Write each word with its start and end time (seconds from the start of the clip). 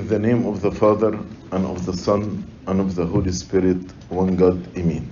In 0.00 0.08
the 0.08 0.18
name 0.18 0.46
of 0.46 0.62
the 0.62 0.72
Father, 0.72 1.12
and 1.52 1.66
of 1.66 1.84
the 1.84 1.92
Son, 1.92 2.42
and 2.66 2.80
of 2.80 2.94
the 2.94 3.04
Holy 3.04 3.32
Spirit, 3.32 3.92
one 4.08 4.34
God, 4.34 4.66
Amen. 4.78 5.06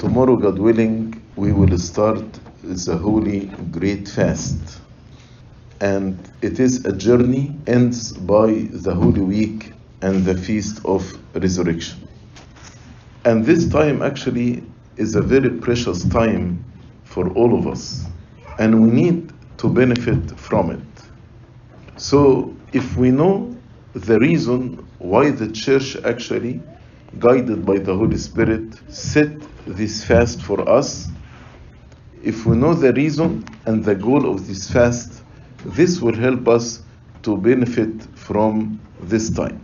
Tomorrow, 0.00 0.34
God 0.38 0.58
willing, 0.58 1.22
we 1.36 1.52
will 1.52 1.78
start 1.78 2.24
the 2.64 2.98
Holy 2.98 3.46
Great 3.70 4.08
Fast. 4.08 4.80
And 5.80 6.18
it 6.42 6.58
is 6.58 6.84
a 6.84 6.92
journey, 6.92 7.54
ends 7.68 8.12
by 8.12 8.66
the 8.72 8.92
Holy 8.92 9.20
Week 9.20 9.72
and 10.02 10.24
the 10.24 10.36
Feast 10.36 10.84
of 10.84 11.04
Resurrection. 11.36 12.08
And 13.24 13.46
this 13.46 13.68
time 13.68 14.02
actually 14.02 14.64
is 14.96 15.14
a 15.14 15.22
very 15.22 15.50
precious 15.50 16.04
time 16.08 16.64
for 17.04 17.30
all 17.34 17.56
of 17.56 17.68
us, 17.68 18.04
and 18.58 18.82
we 18.82 18.90
need 18.90 19.32
to 19.58 19.68
benefit 19.68 20.36
from 20.40 20.72
it. 20.72 21.02
So, 21.96 22.56
if 22.72 22.96
we 22.96 23.10
know 23.12 23.49
the 23.94 24.18
reason 24.20 24.86
why 24.98 25.30
the 25.30 25.50
church 25.50 25.96
actually, 26.04 26.62
guided 27.18 27.66
by 27.66 27.78
the 27.78 27.94
Holy 27.94 28.16
Spirit, 28.18 28.80
set 28.92 29.30
this 29.66 30.04
fast 30.04 30.42
for 30.42 30.68
us, 30.68 31.08
if 32.22 32.46
we 32.46 32.56
know 32.56 32.74
the 32.74 32.92
reason 32.92 33.44
and 33.66 33.84
the 33.84 33.94
goal 33.94 34.30
of 34.30 34.46
this 34.46 34.70
fast, 34.70 35.22
this 35.64 36.00
will 36.00 36.14
help 36.14 36.48
us 36.48 36.82
to 37.22 37.36
benefit 37.36 38.02
from 38.16 38.80
this 39.00 39.30
time. 39.30 39.60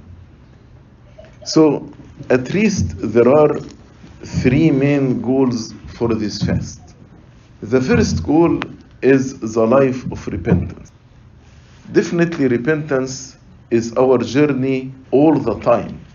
So, 1.44 1.90
at 2.30 2.52
least 2.52 2.96
there 2.98 3.28
are 3.28 3.58
three 4.24 4.70
main 4.70 5.20
goals 5.20 5.72
for 5.86 6.14
this 6.14 6.42
fast. 6.42 6.80
The 7.62 7.80
first 7.80 8.24
goal 8.24 8.60
is 9.02 9.38
the 9.38 9.66
life 9.66 10.10
of 10.10 10.26
repentance. 10.26 10.90
Definitely, 11.92 12.48
repentance 12.48 13.36
is 13.70 13.92
our 13.96 14.18
journey 14.18 14.94
all 15.10 15.38
the 15.38 15.58
time. 15.60 16.06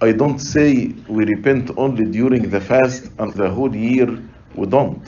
I 0.00 0.12
don't 0.12 0.38
say 0.38 0.94
we 1.08 1.24
repent 1.24 1.70
only 1.76 2.06
during 2.06 2.48
the 2.50 2.60
fast 2.60 3.10
and 3.18 3.32
the 3.34 3.50
whole 3.50 3.74
year, 3.74 4.08
we 4.54 4.66
don't. 4.66 5.06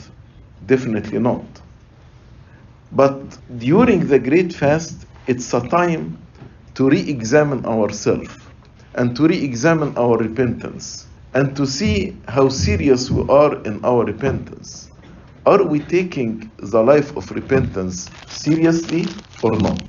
Definitely 0.65 1.19
not. 1.19 1.61
But 2.91 3.37
during 3.57 4.07
the 4.07 4.19
great 4.19 4.53
fast, 4.53 5.05
it's 5.27 5.53
a 5.53 5.61
time 5.67 6.27
to 6.75 6.89
re 6.89 6.99
examine 7.09 7.65
ourselves 7.65 8.35
and 8.95 9.15
to 9.15 9.27
re 9.27 9.37
examine 9.43 9.97
our 9.97 10.17
repentance 10.17 11.07
and 11.33 11.55
to 11.55 11.65
see 11.65 12.21
how 12.27 12.49
serious 12.49 13.09
we 13.09 13.23
are 13.29 13.61
in 13.63 13.83
our 13.83 14.05
repentance. 14.05 14.91
Are 15.45 15.63
we 15.63 15.79
taking 15.79 16.51
the 16.59 16.81
life 16.83 17.15
of 17.17 17.31
repentance 17.31 18.11
seriously 18.29 19.23
or 19.41 19.57
not? 19.59 19.81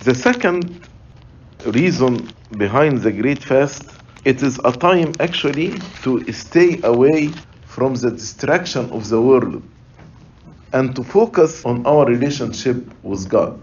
The 0.00 0.14
second 0.14 0.86
reason 1.64 2.28
behind 2.56 2.98
the 2.98 3.10
great 3.10 3.42
fast 3.42 3.82
it 4.24 4.42
is 4.42 4.60
a 4.64 4.72
time 4.72 5.12
actually 5.20 5.78
to 6.02 6.32
stay 6.32 6.80
away 6.82 7.30
from 7.64 7.94
the 7.94 8.10
distraction 8.10 8.90
of 8.90 9.08
the 9.08 9.20
world 9.20 9.62
and 10.72 10.94
to 10.96 11.04
focus 11.04 11.64
on 11.64 11.86
our 11.86 12.04
relationship 12.06 12.76
with 13.04 13.28
God. 13.28 13.60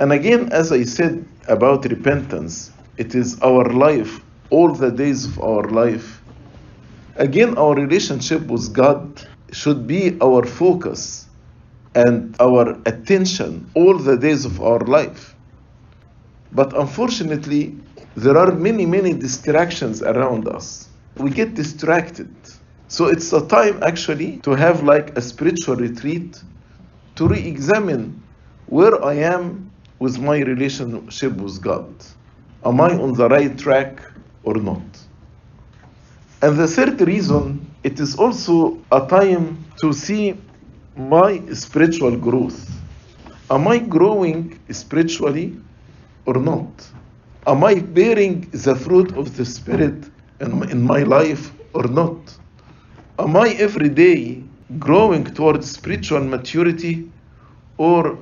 And 0.00 0.12
again, 0.12 0.52
as 0.52 0.72
I 0.72 0.82
said 0.82 1.24
about 1.46 1.84
repentance, 1.84 2.72
it 2.96 3.14
is 3.14 3.40
our 3.42 3.64
life, 3.64 4.20
all 4.50 4.72
the 4.74 4.90
days 4.90 5.24
of 5.24 5.40
our 5.40 5.64
life. 5.68 6.20
Again, 7.16 7.56
our 7.56 7.74
relationship 7.74 8.42
with 8.46 8.72
God 8.72 9.22
should 9.52 9.86
be 9.86 10.18
our 10.20 10.44
focus 10.44 11.29
and 11.94 12.36
our 12.40 12.78
attention 12.86 13.70
all 13.74 13.98
the 13.98 14.16
days 14.16 14.44
of 14.44 14.60
our 14.60 14.80
life. 14.80 15.34
But 16.52 16.76
unfortunately, 16.76 17.76
there 18.16 18.36
are 18.36 18.52
many, 18.52 18.86
many 18.86 19.12
distractions 19.12 20.02
around 20.02 20.48
us. 20.48 20.88
We 21.16 21.30
get 21.30 21.54
distracted. 21.54 22.34
So 22.88 23.06
it's 23.06 23.32
a 23.32 23.46
time 23.46 23.82
actually 23.82 24.38
to 24.38 24.52
have 24.52 24.82
like 24.82 25.16
a 25.16 25.22
spiritual 25.22 25.76
retreat 25.76 26.42
to 27.16 27.28
re 27.28 27.38
examine 27.38 28.22
where 28.66 29.04
I 29.04 29.14
am 29.14 29.70
with 29.98 30.18
my 30.18 30.38
relationship 30.38 31.32
with 31.36 31.60
God. 31.62 31.92
Am 32.64 32.80
I 32.80 32.90
on 32.94 33.14
the 33.14 33.28
right 33.28 33.56
track 33.56 34.02
or 34.42 34.54
not? 34.54 34.82
And 36.42 36.58
the 36.58 36.66
third 36.66 37.00
reason, 37.02 37.70
it 37.84 38.00
is 38.00 38.16
also 38.16 38.78
a 38.90 39.06
time 39.06 39.64
to 39.82 39.92
see 39.92 40.36
my 40.96 41.40
spiritual 41.52 42.16
growth. 42.16 42.70
Am 43.50 43.68
I 43.68 43.78
growing 43.78 44.58
spiritually 44.70 45.56
or 46.26 46.34
not? 46.34 46.86
Am 47.46 47.64
I 47.64 47.80
bearing 47.80 48.48
the 48.52 48.76
fruit 48.76 49.16
of 49.16 49.36
the 49.36 49.44
Spirit 49.44 50.04
in 50.40 50.82
my 50.82 51.02
life 51.02 51.52
or 51.74 51.84
not? 51.84 52.36
Am 53.18 53.36
I 53.36 53.50
every 53.58 53.88
day 53.88 54.42
growing 54.78 55.24
towards 55.24 55.70
spiritual 55.70 56.20
maturity 56.20 57.10
or 57.76 58.18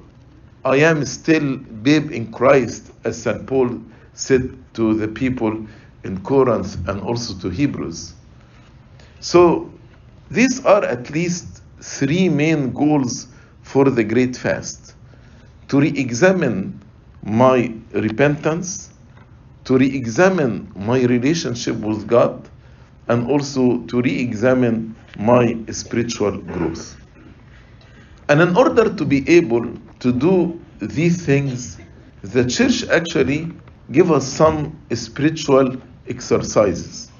I 0.64 0.76
am 0.76 1.04
still 1.04 1.56
babe 1.56 2.10
in 2.10 2.32
Christ, 2.32 2.92
as 3.04 3.22
St. 3.22 3.46
Paul 3.46 3.80
said 4.14 4.56
to 4.74 4.94
the 4.94 5.08
people 5.08 5.66
in 6.04 6.20
Corinth 6.20 6.76
and 6.88 7.00
also 7.00 7.34
to 7.40 7.48
Hebrews. 7.48 8.14
So, 9.20 9.72
these 10.30 10.64
are 10.64 10.84
at 10.84 11.10
least 11.10 11.57
three 11.80 12.28
main 12.28 12.72
goals 12.72 13.28
for 13.62 13.90
the 13.90 14.04
Great 14.04 14.36
Fast. 14.36 14.94
To 15.68 15.80
re 15.80 15.88
examine 15.88 16.82
my 17.22 17.72
repentance, 17.92 18.90
to 19.64 19.76
re 19.76 19.86
examine 19.86 20.72
my 20.74 21.02
relationship 21.02 21.76
with 21.76 22.06
God, 22.06 22.48
and 23.08 23.30
also 23.30 23.78
to 23.86 24.00
re 24.00 24.18
examine 24.20 24.96
my 25.18 25.56
spiritual 25.70 26.38
growth. 26.38 26.96
And 28.28 28.40
in 28.40 28.56
order 28.56 28.94
to 28.94 29.04
be 29.04 29.28
able 29.28 29.74
to 30.00 30.12
do 30.12 30.60
these 30.80 31.24
things, 31.24 31.78
the 32.22 32.44
church 32.44 32.84
actually 32.88 33.52
give 33.92 34.10
us 34.10 34.26
some 34.26 34.78
spiritual 34.92 35.76
exercises, 36.08 37.10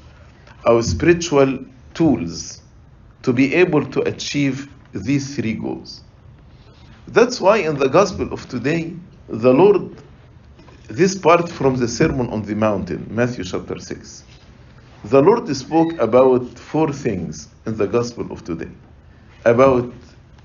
our 0.66 0.82
spiritual 0.82 1.64
tools 1.94 2.57
to 3.28 3.34
be 3.34 3.54
able 3.54 3.84
to 3.84 4.00
achieve 4.08 4.72
these 4.94 5.36
three 5.36 5.52
goals. 5.52 6.02
That's 7.08 7.42
why 7.42 7.58
in 7.58 7.76
the 7.76 7.88
gospel 7.88 8.32
of 8.32 8.48
today, 8.48 8.94
the 9.28 9.52
Lord, 9.52 9.82
this 10.88 11.14
part 11.14 11.46
from 11.46 11.76
the 11.76 11.88
Sermon 11.88 12.30
on 12.30 12.40
the 12.40 12.54
Mountain, 12.54 13.06
Matthew 13.10 13.44
chapter 13.44 13.78
6, 13.78 14.24
the 15.04 15.20
Lord 15.20 15.46
spoke 15.54 15.92
about 15.98 16.58
four 16.58 16.90
things 16.90 17.48
in 17.66 17.76
the 17.76 17.86
gospel 17.86 18.32
of 18.32 18.44
today 18.44 18.70
about 19.44 19.92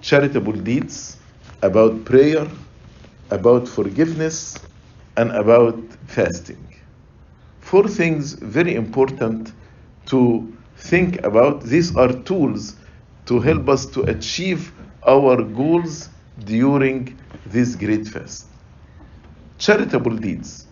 charitable 0.02 0.52
deeds, 0.52 1.16
about 1.62 2.04
prayer, 2.04 2.46
about 3.30 3.66
forgiveness, 3.66 4.60
and 5.16 5.32
about 5.32 5.80
fasting. 6.08 6.68
Four 7.62 7.88
things 7.88 8.34
very 8.34 8.76
important 8.76 9.54
to 10.08 10.53
think 10.84 11.24
about. 11.24 11.64
These 11.64 11.96
are 11.96 12.12
tools 12.24 12.76
to 13.26 13.40
help 13.40 13.70
us 13.70 13.86
to 13.88 14.02
achieve 14.04 14.72
our 15.08 15.42
goals 15.42 16.10
during 16.46 17.18
this 17.46 17.76
great 17.76 18.08
fast. 18.08 18.48
Charitable 19.58 20.18
deeds. 20.18 20.68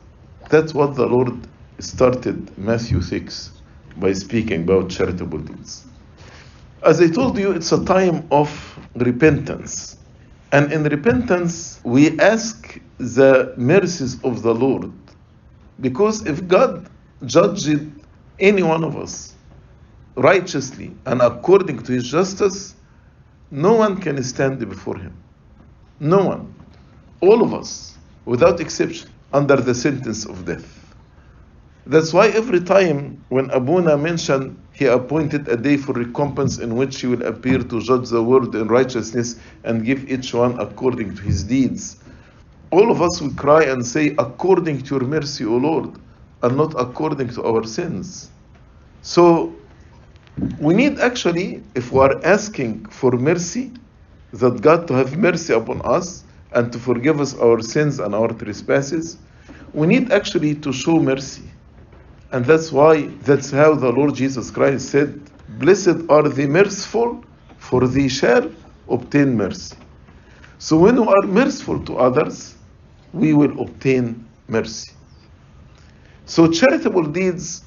That's 0.50 0.74
what 0.74 0.96
the 0.96 1.06
Lord 1.06 1.48
started 1.80 2.58
Matthew 2.58 3.02
6 3.02 3.52
by 3.98 4.12
speaking 4.14 4.64
about 4.64 4.90
charitable 4.90 5.40
deeds. 5.40 5.86
As 6.84 7.00
I 7.00 7.08
told 7.08 7.38
you, 7.38 7.52
it's 7.52 7.72
a 7.72 7.86
time 7.86 8.28
of 8.32 8.50
repentance. 8.96 9.98
And 10.52 10.74
in 10.74 10.84
repentance, 10.84 11.80
we 11.86 12.20
ask 12.20 12.82
the 12.98 13.54
mercies 13.56 14.22
of 14.24 14.42
the 14.42 14.54
Lord. 14.54 14.92
Because 15.80 16.26
if 16.26 16.46
God 16.48 16.90
judged 17.26 17.80
any 18.40 18.64
one 18.64 18.84
of 18.84 18.98
us 18.98 19.36
righteously 20.16 20.96
and 21.06 21.22
according 21.22 21.84
to 21.84 21.92
his 21.92 22.10
justice, 22.10 22.76
no 23.52 23.74
one 23.74 24.00
can 24.00 24.22
stand 24.24 24.60
before 24.68 24.98
him. 24.98 25.16
No 26.00 26.26
one. 26.26 26.54
All 27.22 27.42
of 27.42 27.54
us, 27.54 27.98
without 28.26 28.60
exception, 28.60 29.10
under 29.34 29.56
the 29.56 29.76
sentence 29.76 30.26
of 30.26 30.46
death. 30.46 30.78
That's 31.86 32.14
why 32.14 32.30
every 32.30 32.62
time 32.62 33.24
when 33.30 33.50
Abuna 33.52 33.98
mentioned 33.98 34.58
he 34.74 34.86
appointed 34.86 35.48
a 35.48 35.58
day 35.58 35.78
for 35.78 35.94
recompense 35.94 36.60
in 36.60 36.76
which 36.76 37.02
he 37.02 37.08
will 37.08 37.24
appear 37.24 37.60
to 37.60 37.82
judge 37.82 38.10
the 38.10 38.24
world 38.24 38.56
in 38.56 38.68
righteousness 38.68 39.40
and 39.64 39.84
give 39.84 40.10
each 40.10 40.34
one 40.34 40.60
according 40.60 41.16
to 41.16 41.22
his 41.22 41.44
deeds, 41.44 41.98
all 42.72 42.90
of 42.92 43.02
us 43.02 43.20
will 43.20 43.34
cry 43.34 43.64
and 43.64 43.86
say, 43.86 44.16
according 44.18 44.82
to 44.84 44.96
your 44.96 45.04
mercy, 45.06 45.44
O 45.44 45.58
Lord, 45.58 46.00
and 46.44 46.56
not 46.56 46.74
according 46.80 47.30
to 47.30 47.44
our 47.44 47.64
sins. 47.66 48.30
So 49.02 49.54
we 50.60 50.74
need 50.74 51.00
actually, 51.00 51.64
if 51.76 51.92
we 51.92 52.00
are 52.00 52.24
asking 52.26 52.86
for 52.86 53.12
mercy, 53.12 53.72
that 54.34 54.62
God 54.62 54.88
to 54.88 54.94
have 54.94 55.18
mercy 55.18 55.54
upon 55.54 55.82
us 55.84 56.24
and 56.54 56.72
to 56.72 56.80
forgive 56.80 57.20
us 57.20 57.36
our 57.36 57.62
sins 57.62 58.00
and 58.00 58.16
our 58.16 58.30
trespasses, 58.30 59.18
we 59.74 59.88
need 59.88 60.12
actually 60.12 60.56
to 60.56 60.72
show 60.72 61.00
mercy. 61.00 61.50
And 62.32 62.46
that's 62.46 62.72
why, 62.72 63.08
that's 63.24 63.52
how 63.52 63.76
the 63.76 63.92
Lord 63.92 64.16
Jesus 64.16 64.52
Christ 64.52 64.90
said, 64.90 65.30
Blessed 65.60 66.10
are 66.10 66.30
the 66.30 66.48
merciful, 66.48 67.24
for 67.58 67.88
they 67.88 68.08
shall 68.08 68.50
obtain 68.90 69.36
mercy. 69.36 69.76
So 70.58 70.78
when 70.78 70.96
we 71.02 71.08
are 71.08 71.28
merciful 71.28 71.84
to 71.86 71.98
others, 71.98 72.56
we 73.14 73.34
will 73.34 73.60
obtain 73.60 74.26
mercy. 74.48 74.94
So 76.26 76.50
charitable 76.50 77.08
deeds 77.08 77.64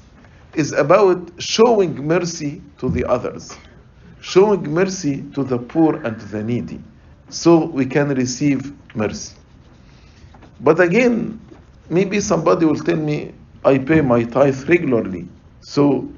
is 0.55 0.71
about 0.71 1.31
showing 1.37 2.07
mercy 2.07 2.61
to 2.77 2.89
the 2.89 3.05
others, 3.05 3.57
showing 4.21 4.63
mercy 4.63 5.23
to 5.33 5.43
the 5.43 5.57
poor 5.57 5.95
and 6.03 6.19
to 6.19 6.25
the 6.25 6.43
needy, 6.43 6.81
so 7.29 7.65
we 7.65 7.85
can 7.85 8.09
receive 8.09 8.73
mercy. 8.95 9.35
But 10.61 10.79
again, 10.79 11.39
maybe 11.89 12.19
somebody 12.19 12.65
will 12.65 12.79
tell 12.79 12.95
me, 12.95 13.33
I 13.63 13.77
pay 13.77 14.01
my 14.01 14.23
tithe 14.23 14.69
regularly, 14.69 15.27
so 15.61 16.09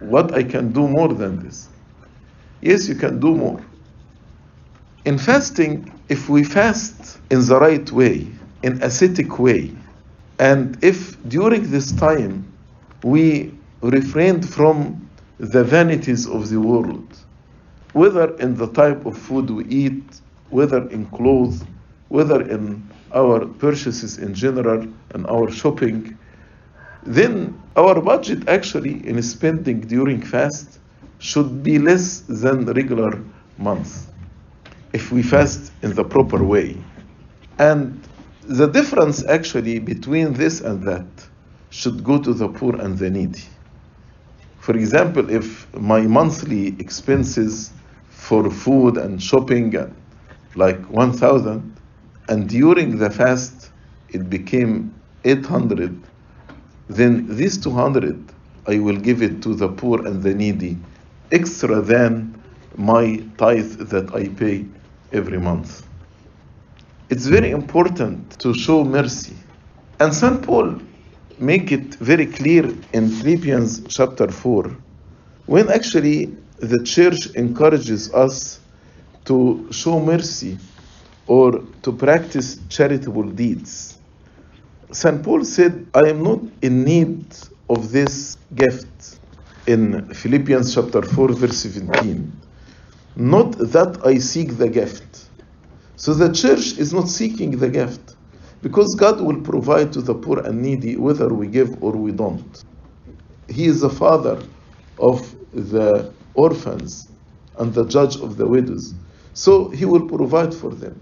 what 0.00 0.34
I 0.34 0.42
can 0.42 0.72
do 0.72 0.88
more 0.88 1.12
than 1.12 1.42
this? 1.42 1.68
Yes, 2.60 2.88
you 2.88 2.94
can 2.94 3.20
do 3.20 3.34
more. 3.34 3.62
In 5.04 5.18
fasting, 5.18 5.92
if 6.08 6.28
we 6.28 6.44
fast 6.44 7.18
in 7.30 7.44
the 7.46 7.58
right 7.58 7.90
way, 7.92 8.26
in 8.62 8.82
ascetic 8.82 9.38
way, 9.38 9.74
and 10.38 10.82
if 10.82 11.22
during 11.28 11.70
this 11.70 11.92
time 11.92 12.50
we 13.02 13.52
refrained 13.90 14.48
from 14.48 15.08
the 15.38 15.64
vanities 15.64 16.26
of 16.26 16.48
the 16.48 16.60
world, 16.60 17.06
whether 17.92 18.34
in 18.38 18.56
the 18.56 18.68
type 18.68 19.04
of 19.04 19.16
food 19.16 19.50
we 19.50 19.64
eat, 19.66 20.20
whether 20.50 20.88
in 20.88 21.06
clothes, 21.06 21.64
whether 22.08 22.40
in 22.42 22.88
our 23.12 23.46
purchases 23.46 24.18
in 24.18 24.34
general 24.34 24.86
and 25.10 25.26
our 25.26 25.50
shopping, 25.50 26.16
then 27.02 27.60
our 27.76 28.00
budget 28.00 28.48
actually 28.48 29.06
in 29.06 29.20
spending 29.22 29.80
during 29.80 30.20
fast 30.22 30.78
should 31.18 31.62
be 31.62 31.78
less 31.78 32.20
than 32.20 32.64
regular 32.66 33.22
months 33.58 34.06
if 34.92 35.10
we 35.10 35.22
fast 35.22 35.72
in 35.82 35.94
the 35.94 36.04
proper 36.04 36.42
way. 36.42 36.76
And 37.58 38.00
the 38.42 38.66
difference 38.66 39.24
actually 39.24 39.78
between 39.78 40.32
this 40.34 40.60
and 40.60 40.82
that 40.84 41.06
should 41.70 42.04
go 42.04 42.18
to 42.22 42.32
the 42.32 42.48
poor 42.48 42.76
and 42.76 42.96
the 42.96 43.10
needy. 43.10 43.42
For 44.64 44.74
example, 44.78 45.28
if 45.28 45.46
my 45.74 46.00
monthly 46.06 46.68
expenses 46.80 47.70
for 48.08 48.50
food 48.50 48.96
and 48.96 49.22
shopping 49.22 49.74
like 50.54 50.80
1000 50.88 51.76
and 52.30 52.48
during 52.48 52.96
the 52.96 53.10
fast 53.10 53.68
it 54.08 54.30
became 54.30 54.94
800 55.22 55.94
then 56.88 57.26
this 57.28 57.58
200 57.58 58.32
I 58.66 58.78
will 58.78 58.96
give 58.96 59.20
it 59.20 59.42
to 59.42 59.54
the 59.54 59.68
poor 59.68 60.06
and 60.06 60.22
the 60.22 60.32
needy 60.32 60.78
extra 61.30 61.82
than 61.82 62.42
my 62.78 63.22
tithe 63.36 63.90
that 63.90 64.14
I 64.14 64.28
pay 64.28 64.64
every 65.12 65.38
month. 65.38 65.86
It's 67.10 67.26
very 67.26 67.50
important 67.50 68.38
to 68.40 68.54
show 68.54 68.82
mercy. 68.82 69.36
And 70.00 70.14
St. 70.14 70.40
Paul 70.42 70.80
make 71.38 71.72
it 71.72 71.94
very 71.96 72.26
clear 72.26 72.64
in 72.92 73.08
Philippians 73.08 73.82
chapter 73.88 74.30
4 74.30 74.76
when 75.46 75.70
actually 75.70 76.36
the 76.58 76.82
church 76.84 77.26
encourages 77.34 78.12
us 78.14 78.60
to 79.24 79.66
show 79.70 80.00
mercy 80.00 80.58
or 81.26 81.64
to 81.82 81.92
practice 81.92 82.60
charitable 82.68 83.24
deeds. 83.24 83.98
St. 84.92 85.22
Paul 85.22 85.44
said, 85.44 85.86
I 85.94 86.08
am 86.08 86.22
not 86.22 86.40
in 86.62 86.84
need 86.84 87.24
of 87.68 87.90
this 87.90 88.36
gift 88.54 89.18
in 89.66 90.12
Philippians 90.14 90.74
chapter 90.74 91.02
4, 91.02 91.32
verse 91.32 91.56
17. 91.56 92.32
Not 93.16 93.52
that 93.58 94.00
I 94.04 94.18
seek 94.18 94.56
the 94.56 94.68
gift. 94.68 95.28
So 95.96 96.14
the 96.14 96.32
church 96.32 96.78
is 96.78 96.92
not 96.92 97.08
seeking 97.08 97.58
the 97.58 97.68
gift 97.68 98.13
because 98.64 98.94
God 98.94 99.20
will 99.20 99.42
provide 99.42 99.92
to 99.92 100.00
the 100.00 100.14
poor 100.14 100.38
and 100.40 100.62
needy 100.62 100.96
whether 100.96 101.28
we 101.28 101.48
give 101.48 101.82
or 101.82 101.92
we 101.92 102.12
don't. 102.12 102.62
He 103.46 103.66
is 103.66 103.82
the 103.82 103.90
father 103.90 104.42
of 104.98 105.36
the 105.52 106.14
orphans 106.32 107.06
and 107.58 107.74
the 107.74 107.84
judge 107.84 108.16
of 108.16 108.38
the 108.38 108.48
widows. 108.48 108.94
So 109.34 109.68
he 109.68 109.84
will 109.84 110.08
provide 110.08 110.54
for 110.54 110.70
them. 110.70 110.98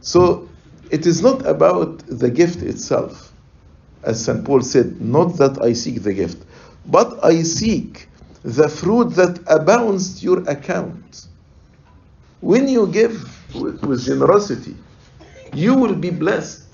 So 0.00 0.48
it 0.90 1.04
is 1.04 1.20
not 1.20 1.46
about 1.46 2.06
the 2.06 2.30
gift 2.30 2.62
itself, 2.62 3.34
as 4.02 4.24
St. 4.24 4.42
Paul 4.42 4.62
said, 4.62 4.98
not 4.98 5.36
that 5.36 5.62
I 5.62 5.74
seek 5.74 6.02
the 6.02 6.14
gift, 6.14 6.46
but 6.86 7.22
I 7.22 7.42
seek 7.42 8.08
the 8.42 8.70
fruit 8.70 9.10
that 9.16 9.40
abounds 9.46 10.20
to 10.20 10.24
your 10.24 10.40
account. 10.48 11.26
When 12.40 12.66
you 12.66 12.86
give 12.86 13.12
with, 13.54 13.82
with 13.82 14.06
generosity, 14.06 14.74
you 15.52 15.74
will 15.74 15.94
be 15.94 16.10
blessed. 16.10 16.66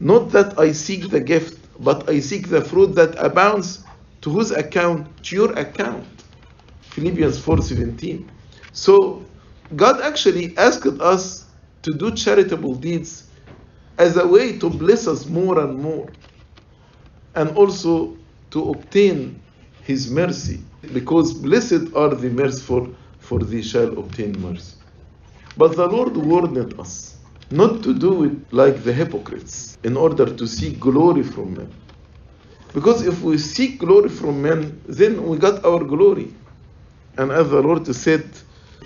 Not 0.00 0.30
that 0.32 0.58
I 0.58 0.72
seek 0.72 1.10
the 1.10 1.20
gift, 1.20 1.58
but 1.80 2.08
I 2.08 2.20
seek 2.20 2.48
the 2.48 2.62
fruit 2.62 2.94
that 2.94 3.14
abounds 3.18 3.84
to 4.22 4.30
whose 4.30 4.50
account? 4.50 5.22
To 5.24 5.36
your 5.36 5.52
account. 5.58 6.06
Philippians 6.80 7.38
4:17. 7.40 8.28
So 8.72 9.24
God 9.76 10.00
actually 10.00 10.56
asked 10.58 10.86
us 11.00 11.46
to 11.82 11.92
do 11.92 12.10
charitable 12.12 12.74
deeds 12.76 13.28
as 13.98 14.16
a 14.16 14.26
way 14.26 14.58
to 14.58 14.68
bless 14.70 15.06
us 15.06 15.26
more 15.26 15.60
and 15.60 15.78
more 15.78 16.08
and 17.34 17.50
also 17.56 18.16
to 18.50 18.70
obtain 18.70 19.40
his 19.82 20.10
mercy 20.10 20.60
because 20.92 21.32
blessed 21.32 21.94
are 21.94 22.14
the 22.14 22.30
merciful 22.30 22.94
for 23.18 23.38
they 23.40 23.62
shall 23.62 23.98
obtain 23.98 24.32
mercy 24.40 24.76
but 25.56 25.76
the 25.76 25.86
lord 25.86 26.16
warned 26.16 26.58
us 26.80 27.16
not 27.52 27.84
to 27.84 27.94
do 27.94 28.24
it 28.24 28.52
like 28.52 28.84
the 28.84 28.92
hypocrites 28.92 29.78
in 29.84 29.96
order 29.96 30.26
to 30.26 30.46
seek 30.48 30.80
glory 30.80 31.24
from 31.24 31.56
men 31.56 31.72
because 32.74 33.06
if 33.06 33.22
we 33.22 33.38
seek 33.38 33.78
glory 33.80 34.10
from 34.10 34.42
men 34.42 34.82
then 34.88 35.22
we 35.28 35.38
got 35.38 35.64
our 35.64 35.84
glory 35.84 36.34
and 37.18 37.32
as 37.32 37.50
the 37.50 37.60
lord 37.62 37.86
said 37.94 38.24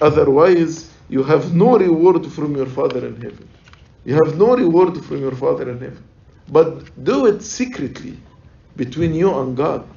otherwise 0.00 0.90
you 1.08 1.22
have 1.24 1.54
no 1.54 1.78
reward 1.78 2.26
from 2.32 2.56
your 2.56 2.66
father 2.78 3.06
in 3.06 3.16
heaven 3.16 3.48
you 4.04 4.14
have 4.14 4.38
no 4.38 4.56
reward 4.56 5.04
from 5.04 5.20
your 5.20 5.36
father 5.44 5.70
in 5.70 5.80
heaven 5.80 6.04
but 6.48 7.04
do 7.04 7.26
it 7.26 7.42
secretly 7.42 8.18
between 8.76 9.14
you 9.14 9.34
and 9.40 9.56
God. 9.56 9.88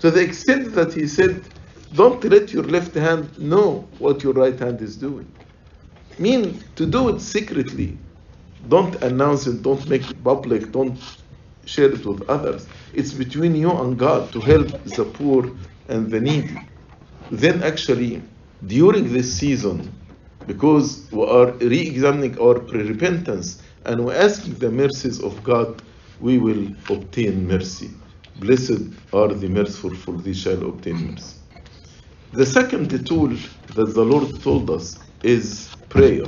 To 0.00 0.10
the 0.12 0.22
extent 0.22 0.74
that 0.74 0.94
he 0.94 1.06
said, 1.08 1.44
don't 1.94 2.24
let 2.24 2.52
your 2.52 2.64
left 2.64 2.94
hand 2.94 3.38
know 3.38 3.88
what 3.98 4.22
your 4.24 4.34
right 4.34 4.58
hand 4.58 4.82
is 4.82 4.96
doing. 4.96 5.32
Mean 6.20 6.62
to 6.76 6.84
do 6.84 7.08
it 7.08 7.20
secretly. 7.20 7.98
Don't 8.68 8.94
announce 9.02 9.46
it, 9.46 9.62
don't 9.62 9.88
make 9.88 10.10
it 10.10 10.22
public, 10.22 10.70
don't 10.70 10.98
share 11.64 11.90
it 11.90 12.04
with 12.04 12.28
others. 12.28 12.68
It's 12.92 13.14
between 13.14 13.54
you 13.56 13.70
and 13.72 13.98
God 13.98 14.30
to 14.32 14.40
help 14.42 14.68
the 14.84 15.06
poor 15.06 15.50
and 15.88 16.10
the 16.10 16.20
needy. 16.20 16.60
Then 17.30 17.62
actually, 17.62 18.22
during 18.66 19.10
this 19.14 19.34
season, 19.34 19.90
because 20.46 21.08
we 21.10 21.24
are 21.24 21.52
re-examining 21.52 22.38
our 22.38 22.60
pre-repentance 22.60 23.62
and 23.86 24.04
we're 24.04 24.14
asking 24.14 24.56
the 24.56 24.70
mercies 24.70 25.22
of 25.22 25.42
God, 25.42 25.82
we 26.20 26.38
will 26.38 26.68
obtain 26.90 27.48
mercy. 27.48 27.92
Blessed 28.36 28.82
are 29.14 29.28
the 29.32 29.48
merciful, 29.48 29.94
for 29.94 30.18
they 30.18 30.34
shall 30.34 30.68
obtain 30.68 31.12
mercy. 31.12 31.38
The 32.32 32.46
second 32.46 32.90
tool 33.06 33.30
that 33.70 33.94
the 33.94 34.04
Lord 34.04 34.42
told 34.42 34.70
us 34.70 34.98
is 35.22 35.79
prayer. 35.90 36.24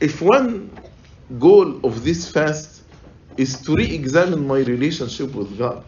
If 0.00 0.22
one 0.22 0.70
goal 1.38 1.80
of 1.84 2.04
this 2.04 2.30
fast 2.30 2.84
is 3.36 3.60
to 3.62 3.74
re 3.74 3.84
examine 3.94 4.46
my 4.46 4.60
relationship 4.60 5.34
with 5.34 5.58
God, 5.58 5.84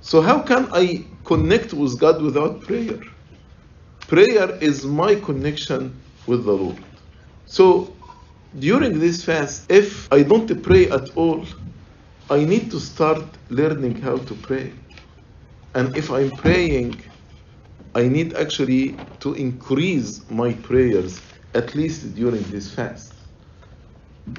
so 0.00 0.20
how 0.20 0.42
can 0.42 0.68
I 0.72 1.06
connect 1.24 1.72
with 1.72 1.98
God 1.98 2.20
without 2.20 2.60
prayer? 2.62 3.00
Prayer 4.06 4.58
is 4.60 4.84
my 4.84 5.14
connection 5.14 5.98
with 6.26 6.44
the 6.44 6.52
Lord. 6.52 6.84
So 7.46 7.96
during 8.58 8.98
this 8.98 9.24
fast, 9.24 9.70
if 9.70 10.12
I 10.12 10.22
don't 10.22 10.62
pray 10.62 10.90
at 10.90 11.08
all, 11.16 11.46
I 12.28 12.44
need 12.44 12.70
to 12.70 12.80
start 12.80 13.24
learning 13.48 13.96
how 13.96 14.18
to 14.18 14.34
pray. 14.34 14.72
And 15.74 15.96
if 15.96 16.10
I'm 16.10 16.30
praying, 16.32 17.00
I 17.94 18.08
need 18.08 18.34
actually 18.34 18.98
to 19.20 19.34
increase 19.34 20.28
my 20.30 20.52
prayers 20.52 21.20
at 21.54 21.74
least 21.74 22.14
during 22.14 22.42
this 22.44 22.72
fast. 22.72 23.12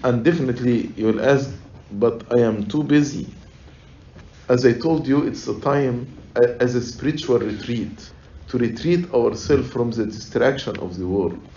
And 0.03 0.23
definitely 0.23 0.93
you 0.97 1.07
will 1.07 1.21
ask, 1.23 1.51
but 1.91 2.23
I 2.37 2.41
am 2.41 2.67
too 2.67 2.83
busy. 2.83 3.41
As 4.49 4.65
I 4.65 4.73
told 4.73 5.07
you, 5.07 5.25
it's 5.25 5.47
a 5.47 5.59
time 5.61 6.21
as 6.59 6.75
a 6.75 6.81
spiritual 6.81 7.39
retreat 7.39 8.11
to 8.47 8.57
retreat 8.57 9.11
ourselves 9.11 9.71
from 9.71 9.91
the 9.91 10.05
distraction 10.05 10.77
of 10.79 10.97
the 10.97 11.07
world. 11.07 11.49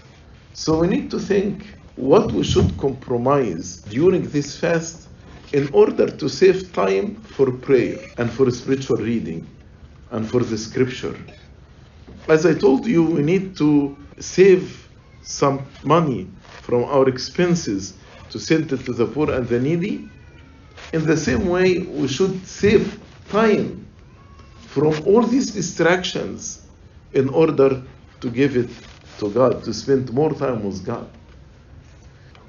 So 0.52 0.78
we 0.80 0.88
need 0.88 1.10
to 1.10 1.18
think 1.18 1.76
what 1.94 2.32
we 2.32 2.44
should 2.44 2.78
compromise 2.78 3.82
during 3.84 4.22
this 4.22 4.58
fast 4.58 5.10
in 5.52 5.68
order 5.72 6.06
to 6.16 6.28
save 6.28 6.72
time 6.72 7.22
for 7.24 7.50
prayer 7.58 7.98
and 8.18 8.32
for 8.32 8.50
spiritual 8.50 8.98
reading 8.98 9.58
and 10.10 10.28
for 10.28 10.44
the 10.44 10.56
scripture. 10.56 11.16
As 12.28 12.46
I 12.46 12.54
told 12.54 12.86
you, 12.86 13.04
we 13.04 13.22
need 13.22 13.56
to 13.58 13.96
save 14.20 14.87
some 15.22 15.64
money 15.84 16.28
from 16.62 16.84
our 16.84 17.08
expenses 17.08 17.94
to 18.30 18.38
send 18.38 18.72
it 18.72 18.84
to 18.84 18.92
the 18.92 19.06
poor 19.06 19.30
and 19.30 19.46
the 19.48 19.60
needy. 19.60 20.08
In 20.92 21.04
the 21.04 21.16
same 21.16 21.48
way, 21.48 21.80
we 21.80 22.08
should 22.08 22.46
save 22.46 22.98
time 23.30 23.86
from 24.68 24.94
all 25.06 25.22
these 25.22 25.50
distractions 25.50 26.66
in 27.12 27.28
order 27.30 27.82
to 28.20 28.30
give 28.30 28.56
it 28.56 28.70
to 29.18 29.30
God, 29.30 29.64
to 29.64 29.74
spend 29.74 30.12
more 30.12 30.32
time 30.32 30.62
with 30.62 30.84
God. 30.84 31.08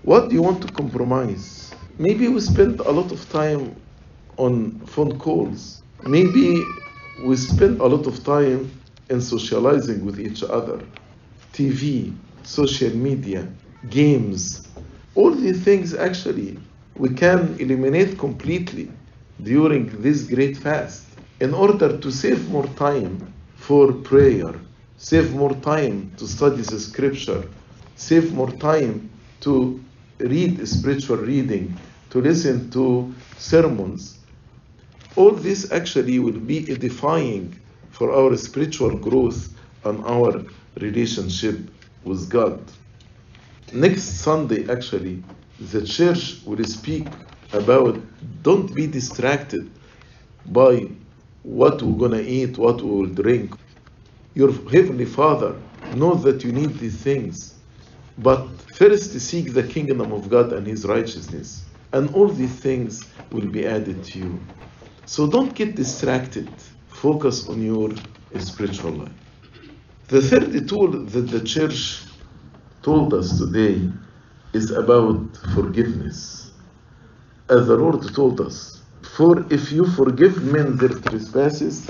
What 0.03 0.29
do 0.29 0.35
you 0.35 0.41
want 0.41 0.61
to 0.61 0.71
compromise? 0.73 1.73
Maybe 1.97 2.27
we 2.27 2.39
spend 2.39 2.79
a 2.79 2.91
lot 2.91 3.11
of 3.11 3.29
time 3.29 3.75
on 4.37 4.79
phone 4.85 5.19
calls. 5.19 5.83
Maybe 6.03 6.63
we 7.23 7.35
spend 7.35 7.81
a 7.81 7.85
lot 7.85 8.07
of 8.07 8.23
time 8.23 8.71
in 9.09 9.21
socializing 9.21 10.05
with 10.05 10.19
each 10.19 10.43
other. 10.43 10.79
TV, 11.53 12.15
social 12.43 12.95
media, 12.95 13.47
games. 13.89 14.67
All 15.15 15.31
these 15.31 15.63
things 15.63 15.93
actually 15.93 16.59
we 16.95 17.09
can 17.09 17.55
eliminate 17.59 18.17
completely 18.17 18.91
during 19.43 19.87
this 20.01 20.23
great 20.23 20.57
fast 20.57 21.05
in 21.39 21.53
order 21.53 21.97
to 21.97 22.11
save 22.11 22.49
more 22.49 22.67
time 22.75 23.33
for 23.55 23.93
prayer, 23.93 24.53
save 24.97 25.33
more 25.33 25.53
time 25.55 26.11
to 26.17 26.27
study 26.27 26.61
the 26.61 26.79
scripture, 26.79 27.43
save 27.95 28.33
more 28.33 28.51
time 28.51 29.09
to 29.39 29.79
read 30.19 30.67
spiritual 30.67 31.17
reading, 31.17 31.73
to 32.09 32.21
listen 32.21 32.69
to 32.71 33.13
sermons. 33.37 34.19
All 35.15 35.31
this 35.31 35.71
actually 35.71 36.19
will 36.19 36.39
be 36.39 36.69
edifying 36.69 37.57
for 37.91 38.11
our 38.11 38.35
spiritual 38.35 38.97
growth 38.97 39.53
and 39.85 40.03
our 40.03 40.43
relationship 40.81 41.57
with 42.03 42.29
God. 42.29 42.71
Next 43.73 44.03
Sunday, 44.21 44.69
actually, 44.69 45.23
the 45.59 45.85
church 45.85 46.41
will 46.45 46.63
speak 46.65 47.13
about 47.53 48.01
don't 48.43 48.73
be 48.75 48.87
distracted 48.87 49.71
by 50.45 50.87
what 51.43 51.81
we're 51.81 51.97
going 51.97 52.11
to 52.23 52.27
eat, 52.27 52.57
what 52.57 52.81
we 52.81 52.89
will 52.89 53.07
drink. 53.07 53.53
Your 54.33 54.51
Heavenly 54.71 55.05
Father 55.05 55.61
knows 55.91 56.23
that 56.23 56.43
you 56.43 56.51
need 56.51 56.79
these 56.79 57.01
things. 57.03 57.55
But 58.17 58.47
first 58.75 59.19
seek 59.19 59.53
the 59.53 59.63
kingdom 59.63 60.11
of 60.11 60.29
God 60.29 60.53
and 60.53 60.67
His 60.67 60.85
righteousness, 60.85 61.65
and 61.93 62.13
all 62.13 62.27
these 62.27 62.59
things 62.59 63.11
will 63.31 63.47
be 63.47 63.65
added 63.65 64.03
to 64.05 64.19
you. 64.19 64.47
So 65.05 65.27
don't 65.27 65.55
get 65.55 65.75
distracted. 65.75 66.49
Focus 66.87 67.47
on 67.49 67.61
your 67.61 67.91
spiritual 68.37 68.91
life. 68.91 69.28
The 70.09 70.23
third 70.23 70.67
tool 70.67 70.89
that 70.89 71.27
the 71.29 71.39
church 71.39 72.01
told 72.81 73.13
us 73.13 73.37
today 73.37 73.91
is 74.53 74.71
about 74.71 75.37
forgiveness. 75.53 76.51
As 77.47 77.67
the 77.67 77.75
Lord 77.75 78.01
told 78.15 78.41
us, 78.41 78.81
for 79.15 79.45
if 79.53 79.71
you 79.71 79.85
forgive 79.85 80.41
men 80.41 80.77
their 80.77 80.89
trespasses, 80.89 81.85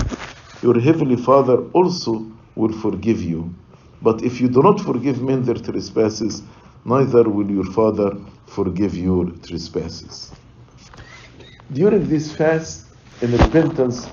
your 0.61 0.77
heavenly 0.81 1.15
Father 1.15 1.63
also 1.71 2.29
will 2.55 2.73
forgive 2.73 3.21
you. 3.23 3.55
But 4.01 4.21
if 4.21 4.41
you 4.41 4.49
do 4.49 4.63
not 4.63 4.81
forgive 4.81 5.21
men 5.21 5.43
their 5.43 5.55
trespasses, 5.55 6.43
neither 6.83 7.23
will 7.23 7.49
your 7.49 7.71
Father 7.71 8.17
forgive 8.47 8.97
your 8.97 9.29
trespasses. 9.47 10.33
During 11.71 12.09
this 12.09 12.33
fast 12.33 12.85
in 13.21 13.31
repentance, 13.31 14.07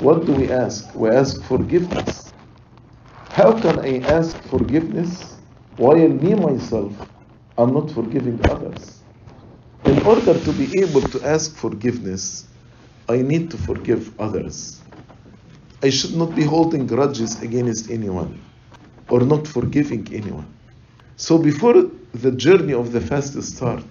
what 0.00 0.24
do 0.24 0.32
we 0.32 0.50
ask? 0.50 0.94
We 0.94 1.10
ask 1.10 1.42
forgiveness. 1.42 2.29
How 3.40 3.58
can 3.58 3.78
I 3.78 4.00
ask 4.00 4.36
forgiveness 4.50 5.38
while 5.76 6.08
me 6.24 6.34
myself 6.34 6.92
am 7.56 7.72
not 7.72 7.90
forgiving 7.90 8.38
others? 8.50 9.00
In 9.86 9.98
order 10.02 10.38
to 10.38 10.52
be 10.52 10.78
able 10.82 11.00
to 11.00 11.26
ask 11.26 11.56
forgiveness, 11.56 12.46
I 13.08 13.22
need 13.22 13.50
to 13.52 13.56
forgive 13.56 14.02
others. 14.20 14.82
I 15.82 15.88
should 15.88 16.14
not 16.16 16.34
be 16.34 16.42
holding 16.42 16.86
grudges 16.86 17.40
against 17.40 17.90
anyone 17.90 18.44
or 19.08 19.20
not 19.20 19.48
forgiving 19.48 20.06
anyone. 20.12 20.52
So 21.16 21.38
before 21.38 21.90
the 22.12 22.32
journey 22.32 22.74
of 22.74 22.92
the 22.92 23.00
fast 23.00 23.42
start, 23.42 23.90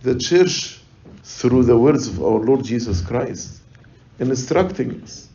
the 0.00 0.14
church, 0.18 0.80
through 1.22 1.64
the 1.64 1.76
words 1.76 2.08
of 2.08 2.22
our 2.22 2.40
Lord 2.48 2.64
Jesus 2.64 3.02
Christ, 3.02 3.60
instructing 4.18 5.02
us, 5.02 5.28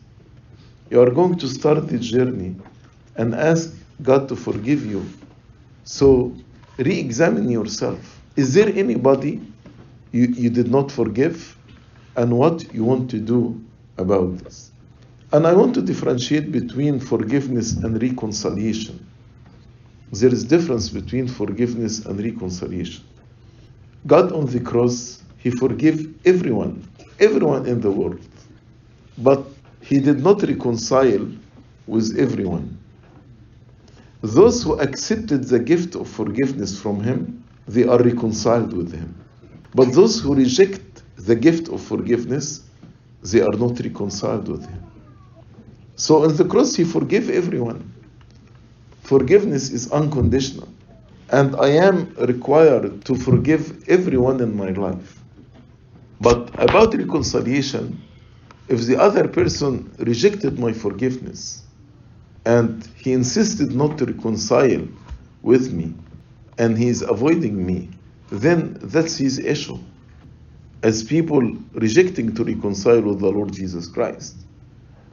you 0.90 1.00
are 1.00 1.10
going 1.10 1.38
to 1.38 1.46
start 1.46 1.86
the 1.86 2.00
journey 2.00 2.56
and 3.18 3.34
ask 3.34 3.74
God 4.02 4.28
to 4.28 4.36
forgive 4.36 4.84
you. 4.84 5.04
So 5.84 6.34
re-examine 6.78 7.50
yourself. 7.50 8.20
Is 8.36 8.54
there 8.54 8.68
anybody 8.68 9.40
you, 10.12 10.26
you 10.26 10.50
did 10.50 10.70
not 10.70 10.90
forgive? 10.90 11.56
And 12.16 12.36
what 12.38 12.72
you 12.72 12.84
want 12.84 13.10
to 13.10 13.18
do 13.18 13.62
about 13.98 14.38
this? 14.38 14.72
And 15.32 15.46
I 15.46 15.52
want 15.52 15.74
to 15.74 15.82
differentiate 15.82 16.52
between 16.52 17.00
forgiveness 17.00 17.82
and 17.82 18.00
reconciliation. 18.00 19.06
There 20.12 20.32
is 20.32 20.44
difference 20.44 20.88
between 20.88 21.28
forgiveness 21.28 22.06
and 22.06 22.18
reconciliation. 22.22 23.04
God 24.06 24.32
on 24.32 24.46
the 24.46 24.60
cross, 24.60 25.22
He 25.38 25.50
forgave 25.50 26.14
everyone, 26.24 26.88
everyone 27.18 27.66
in 27.66 27.80
the 27.80 27.90
world. 27.90 28.20
But 29.18 29.46
He 29.80 30.00
did 30.00 30.22
not 30.22 30.42
reconcile 30.42 31.28
with 31.86 32.16
everyone. 32.18 32.78
Those 34.34 34.64
who 34.64 34.72
accepted 34.80 35.44
the 35.44 35.60
gift 35.60 35.94
of 35.94 36.08
forgiveness 36.08 36.76
from 36.80 37.00
Him, 37.00 37.44
they 37.68 37.84
are 37.84 38.02
reconciled 38.02 38.72
with 38.72 38.92
Him. 38.92 39.14
But 39.72 39.92
those 39.92 40.18
who 40.18 40.34
reject 40.34 41.02
the 41.16 41.36
gift 41.36 41.68
of 41.68 41.80
forgiveness, 41.80 42.64
they 43.22 43.40
are 43.40 43.52
not 43.52 43.78
reconciled 43.78 44.48
with 44.48 44.66
Him. 44.66 44.82
So 45.94 46.24
on 46.24 46.34
the 46.34 46.44
cross, 46.44 46.74
He 46.74 46.82
forgave 46.82 47.30
everyone. 47.30 47.92
Forgiveness 49.02 49.70
is 49.70 49.92
unconditional. 49.92 50.68
And 51.30 51.54
I 51.54 51.68
am 51.68 52.12
required 52.18 53.04
to 53.04 53.14
forgive 53.14 53.88
everyone 53.88 54.40
in 54.40 54.56
my 54.56 54.70
life. 54.70 55.22
But 56.20 56.50
about 56.60 56.94
reconciliation, 56.94 58.02
if 58.66 58.86
the 58.86 58.96
other 58.96 59.28
person 59.28 59.88
rejected 60.00 60.58
my 60.58 60.72
forgiveness 60.72 61.62
and 62.46 62.88
he 62.96 63.12
insisted 63.12 63.72
not 63.72 63.98
to 63.98 64.06
reconcile 64.06 64.86
with 65.42 65.72
me 65.72 65.92
and 66.58 66.78
he 66.78 66.88
is 66.88 67.02
avoiding 67.02 67.66
me, 67.66 67.90
then 68.30 68.78
that's 68.80 69.18
his 69.18 69.38
issue. 69.38 69.78
As 70.82 71.02
people 71.02 71.42
rejecting 71.72 72.34
to 72.36 72.44
reconcile 72.44 73.02
with 73.02 73.18
the 73.18 73.28
Lord 73.30 73.52
Jesus 73.52 73.88
Christ. 73.88 74.36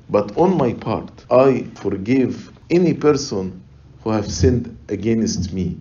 But 0.09 0.37
on 0.37 0.57
my 0.57 0.73
part, 0.73 1.25
I 1.31 1.63
forgive 1.75 2.51
any 2.69 2.93
person 2.93 3.63
who 4.03 4.11
have 4.11 4.31
sinned 4.31 4.77
against 4.89 5.51
me 5.53 5.79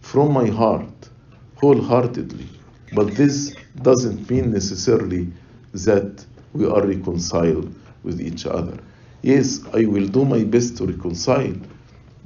from 0.00 0.32
my 0.32 0.46
heart, 0.48 1.10
wholeheartedly. 1.56 2.48
But 2.94 3.14
this 3.14 3.54
doesn't 3.82 4.30
mean 4.30 4.52
necessarily 4.52 5.30
that 5.72 6.24
we 6.54 6.66
are 6.66 6.86
reconciled 6.86 7.74
with 8.02 8.20
each 8.20 8.46
other. 8.46 8.78
Yes, 9.24 9.60
I 9.72 9.86
will 9.86 10.06
do 10.08 10.26
my 10.26 10.44
best 10.44 10.76
to 10.76 10.86
reconcile, 10.86 11.56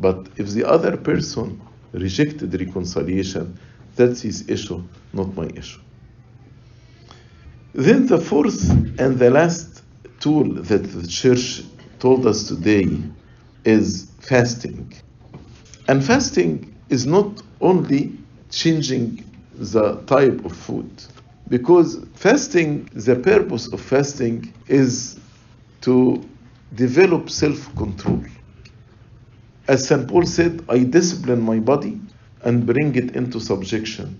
but 0.00 0.28
if 0.36 0.48
the 0.48 0.64
other 0.68 0.96
person 0.96 1.60
rejected 1.92 2.52
reconciliation, 2.60 3.56
that's 3.94 4.22
his 4.22 4.48
issue, 4.48 4.82
not 5.12 5.32
my 5.36 5.46
issue. 5.54 5.80
Then 7.72 8.06
the 8.06 8.18
fourth 8.18 8.68
and 8.98 9.16
the 9.16 9.30
last 9.30 9.84
tool 10.18 10.52
that 10.54 10.82
the 10.90 11.06
church 11.06 11.62
told 12.00 12.26
us 12.26 12.48
today 12.48 12.88
is 13.64 14.10
fasting. 14.18 14.92
And 15.86 16.04
fasting 16.04 16.74
is 16.88 17.06
not 17.06 17.40
only 17.60 18.18
changing 18.50 19.22
the 19.54 20.02
type 20.06 20.44
of 20.44 20.56
food, 20.56 20.90
because 21.48 22.04
fasting, 22.14 22.90
the 22.92 23.14
purpose 23.14 23.72
of 23.72 23.80
fasting 23.80 24.52
is 24.66 25.20
to 25.82 26.28
develop 26.74 27.30
self 27.30 27.74
control. 27.76 28.22
As 29.66 29.86
St. 29.86 30.08
Paul 30.08 30.26
said, 30.26 30.64
I 30.68 30.78
discipline 30.84 31.42
my 31.42 31.58
body 31.58 32.00
and 32.42 32.66
bring 32.66 32.94
it 32.94 33.14
into 33.16 33.40
subjection, 33.40 34.18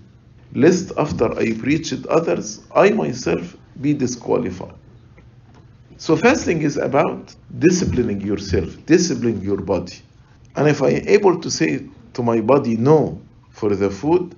lest 0.53 0.91
after 0.97 1.31
I 1.37 1.53
preach 1.53 1.91
it 1.91 2.05
others, 2.07 2.61
I 2.75 2.91
myself 2.91 3.55
be 3.81 3.93
disqualified. 3.93 4.75
So 5.97 6.15
fasting 6.15 6.61
is 6.61 6.77
about 6.77 7.35
disciplining 7.57 8.21
yourself, 8.21 8.85
disciplining 8.85 9.41
your 9.41 9.57
body. 9.57 9.97
And 10.55 10.67
if 10.67 10.81
I 10.81 10.89
am 10.89 11.07
able 11.07 11.39
to 11.41 11.51
say 11.51 11.85
to 12.13 12.23
my 12.23 12.41
body 12.41 12.77
no 12.77 13.21
for 13.49 13.75
the 13.75 13.89
food, 13.89 14.35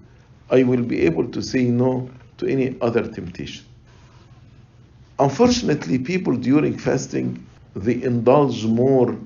I 0.49 0.63
will 0.63 0.83
be 0.83 1.01
able 1.01 1.27
to 1.29 1.41
say 1.41 1.65
no 1.65 2.09
to 2.37 2.47
any 2.47 2.77
other 2.81 3.07
temptation. 3.07 3.65
Unfortunately, 5.19 5.99
people 5.99 6.35
during 6.35 6.77
fasting 6.77 7.45
they 7.75 8.01
indulge 8.03 8.65
more 8.65 9.17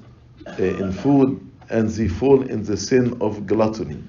uh, 0.59 0.63
in 0.63 0.91
food 0.91 1.39
and 1.69 1.89
they 1.89 2.07
fall 2.07 2.41
in 2.43 2.63
the 2.63 2.77
sin 2.77 3.17
of 3.21 3.47
gluttony. 3.47 4.03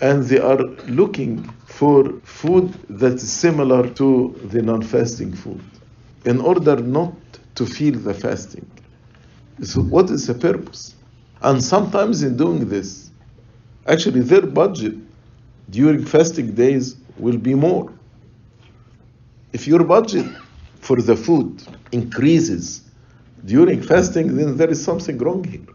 And 0.00 0.24
they 0.24 0.38
are 0.38 0.58
looking 0.86 1.44
for 1.66 2.20
food 2.22 2.72
that 2.88 3.14
is 3.14 3.32
similar 3.32 3.88
to 3.94 4.40
the 4.44 4.62
non 4.62 4.82
fasting 4.82 5.32
food 5.34 5.62
in 6.24 6.40
order 6.40 6.76
not 6.76 7.14
to 7.56 7.66
feel 7.66 7.98
the 7.98 8.14
fasting. 8.14 8.70
So, 9.62 9.80
what 9.82 10.10
is 10.10 10.26
the 10.26 10.34
purpose? 10.34 10.96
And 11.42 11.62
sometimes 11.62 12.22
in 12.22 12.36
doing 12.36 12.68
this, 12.68 13.10
actually, 13.86 14.20
their 14.20 14.46
budget 14.46 14.94
during 15.70 16.04
fasting 16.04 16.54
days 16.54 16.96
will 17.16 17.38
be 17.38 17.54
more. 17.54 17.92
If 19.52 19.66
your 19.68 19.84
budget 19.84 20.26
for 20.80 21.00
the 21.00 21.16
food 21.16 21.62
increases 21.92 22.83
during 23.44 23.82
fasting, 23.82 24.36
then 24.36 24.56
there 24.56 24.70
is 24.70 24.82
something 24.82 25.18
wrong 25.18 25.44
here. 25.44 25.66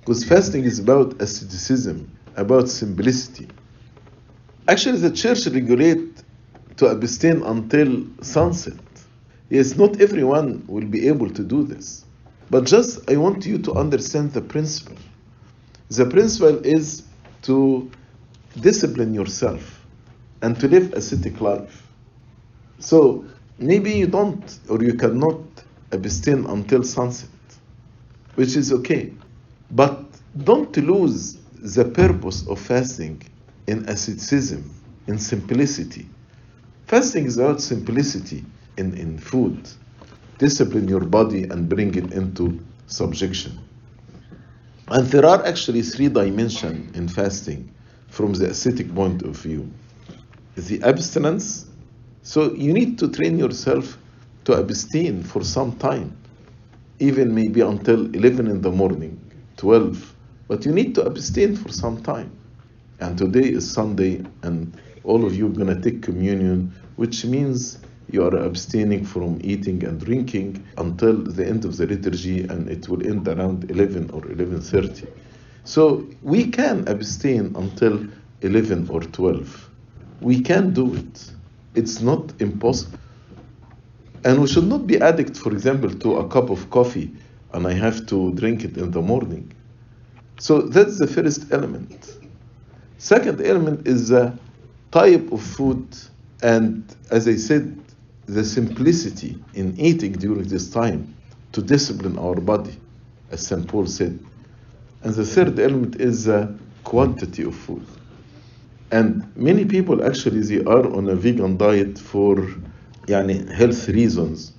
Because 0.00 0.24
fasting 0.24 0.64
is 0.64 0.78
about 0.78 1.20
asceticism, 1.20 2.10
about 2.36 2.68
simplicity. 2.68 3.48
Actually, 4.68 4.98
the 4.98 5.10
church 5.10 5.46
regulate 5.46 6.22
to 6.76 6.86
abstain 6.86 7.42
until 7.42 8.04
sunset. 8.22 8.74
Yes, 9.48 9.76
not 9.76 10.00
everyone 10.00 10.64
will 10.66 10.84
be 10.84 11.08
able 11.08 11.30
to 11.30 11.42
do 11.42 11.64
this. 11.64 12.04
But 12.50 12.64
just 12.64 13.10
I 13.10 13.16
want 13.16 13.46
you 13.46 13.58
to 13.58 13.72
understand 13.74 14.32
the 14.32 14.40
principle. 14.40 14.96
The 15.88 16.06
principle 16.06 16.64
is 16.64 17.02
to 17.42 17.90
discipline 18.60 19.14
yourself 19.14 19.84
and 20.42 20.58
to 20.60 20.68
live 20.68 20.92
ascetic 20.92 21.40
life. 21.40 21.86
So 22.78 23.24
maybe 23.58 23.92
you 23.92 24.06
don't 24.06 24.58
or 24.68 24.82
you 24.82 24.94
cannot 24.94 25.40
abstain 25.92 26.44
until 26.46 26.82
sunset, 26.82 27.30
which 28.34 28.56
is 28.56 28.72
okay. 28.72 29.12
But 29.70 30.04
don't 30.44 30.76
lose 30.76 31.38
the 31.54 31.84
purpose 31.84 32.46
of 32.46 32.60
fasting 32.60 33.22
in 33.66 33.88
asceticism, 33.88 34.70
in 35.06 35.18
simplicity. 35.18 36.08
Fasting 36.86 37.26
is 37.26 37.38
about 37.38 37.60
simplicity 37.60 38.44
in, 38.76 38.96
in 38.96 39.18
food. 39.18 39.68
Discipline 40.38 40.88
your 40.88 41.00
body 41.04 41.44
and 41.44 41.68
bring 41.68 41.94
it 41.94 42.12
into 42.12 42.60
subjection. 42.86 43.58
And 44.88 45.06
there 45.08 45.26
are 45.26 45.44
actually 45.44 45.82
three 45.82 46.08
dimensions 46.08 46.96
in 46.96 47.08
fasting 47.08 47.74
from 48.08 48.34
the 48.34 48.50
ascetic 48.50 48.94
point 48.94 49.22
of 49.22 49.36
view 49.36 49.70
the 50.56 50.82
abstinence. 50.82 51.66
So 52.22 52.52
you 52.54 52.72
need 52.72 52.98
to 52.98 53.08
train 53.10 53.38
yourself 53.38 53.98
to 54.46 54.52
abstain 54.52 55.24
for 55.24 55.42
some 55.42 55.72
time, 55.76 56.16
even 57.00 57.34
maybe 57.34 57.60
until 57.60 58.06
11 58.14 58.46
in 58.46 58.62
the 58.62 58.70
morning, 58.70 59.20
12. 59.56 60.14
But 60.46 60.64
you 60.64 60.72
need 60.72 60.94
to 60.94 61.02
abstain 61.02 61.56
for 61.56 61.72
some 61.72 62.00
time. 62.02 62.30
And 63.00 63.18
today 63.18 63.48
is 63.48 63.68
Sunday, 63.70 64.24
and 64.42 64.72
all 65.02 65.26
of 65.26 65.34
you 65.34 65.46
are 65.48 65.50
going 65.50 65.74
to 65.74 65.80
take 65.80 66.00
communion, 66.00 66.72
which 66.94 67.24
means 67.24 67.78
you 68.12 68.22
are 68.22 68.36
abstaining 68.36 69.04
from 69.04 69.40
eating 69.42 69.84
and 69.84 70.00
drinking 70.00 70.64
until 70.78 71.16
the 71.16 71.44
end 71.44 71.64
of 71.64 71.76
the 71.76 71.86
liturgy, 71.86 72.42
and 72.42 72.68
it 72.70 72.88
will 72.88 73.04
end 73.04 73.26
around 73.26 73.68
11 73.68 74.10
or 74.10 74.22
11:30. 74.22 75.08
So 75.64 76.06
we 76.22 76.46
can 76.46 76.86
abstain 76.86 77.52
until 77.56 78.06
11 78.42 78.88
or 78.90 79.00
12. 79.00 79.70
We 80.20 80.40
can 80.40 80.72
do 80.72 80.94
it. 80.94 81.32
It's 81.74 82.00
not 82.00 82.32
impossible. 82.40 83.00
And 84.26 84.40
we 84.40 84.48
should 84.48 84.66
not 84.66 84.88
be 84.88 85.00
addict, 85.00 85.36
for 85.36 85.52
example, 85.52 85.88
to 85.88 86.16
a 86.16 86.28
cup 86.28 86.50
of 86.50 86.68
coffee 86.70 87.12
and 87.52 87.64
I 87.64 87.74
have 87.74 88.06
to 88.06 88.32
drink 88.34 88.64
it 88.64 88.76
in 88.76 88.90
the 88.90 89.00
morning. 89.00 89.54
So 90.40 90.62
that's 90.62 90.98
the 90.98 91.06
first 91.06 91.52
element. 91.52 92.18
Second 92.98 93.40
element 93.40 93.86
is 93.86 94.08
the 94.08 94.36
type 94.90 95.30
of 95.30 95.40
food, 95.40 95.86
and 96.42 96.84
as 97.12 97.28
I 97.28 97.36
said, 97.36 97.78
the 98.26 98.42
simplicity 98.44 99.38
in 99.54 99.78
eating 99.78 100.14
during 100.14 100.48
this 100.48 100.70
time 100.70 101.14
to 101.52 101.62
discipline 101.62 102.18
our 102.18 102.34
body, 102.34 102.76
as 103.30 103.46
St. 103.46 103.68
Paul 103.68 103.86
said. 103.86 104.18
And 105.04 105.14
the 105.14 105.24
third 105.24 105.60
element 105.60 106.00
is 106.00 106.24
the 106.24 106.52
quantity 106.82 107.44
of 107.44 107.54
food. 107.54 107.86
And 108.90 109.24
many 109.36 109.64
people 109.64 110.04
actually 110.04 110.40
they 110.40 110.64
are 110.64 110.92
on 110.96 111.08
a 111.08 111.14
vegan 111.14 111.56
diet 111.56 111.96
for 111.96 112.36
yani, 113.06 113.50
health 113.52 113.88
reasons 113.88 114.52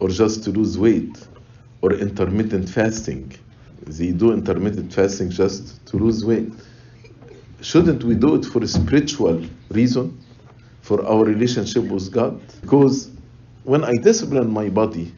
or 0.00 0.08
just 0.08 0.44
to 0.44 0.50
lose 0.50 0.78
weight 0.78 1.28
or 1.82 1.92
intermittent 1.92 2.68
fasting. 2.68 3.32
They 3.86 4.12
do 4.12 4.32
intermittent 4.32 4.92
fasting 4.92 5.30
just 5.30 5.84
to 5.86 5.96
lose 5.96 6.24
weight. 6.24 6.52
Shouldn't 7.60 8.02
we 8.04 8.14
do 8.14 8.34
it 8.34 8.44
for 8.44 8.62
a 8.62 8.66
spiritual 8.66 9.44
reason? 9.70 10.18
For 10.80 11.04
our 11.06 11.24
relationship 11.24 11.84
with 11.84 12.10
God? 12.12 12.40
Because 12.60 13.10
when 13.64 13.84
I 13.84 13.92
discipline 14.02 14.50
my 14.50 14.68
body 14.68 15.12